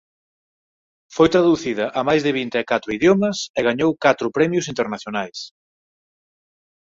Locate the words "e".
2.61-2.67, 3.57-3.59